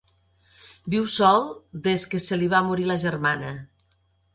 [0.93, 1.47] Viu sol,
[1.91, 3.59] des que se li va morir la germana.